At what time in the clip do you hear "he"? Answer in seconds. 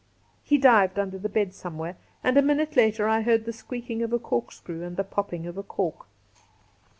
0.41-0.57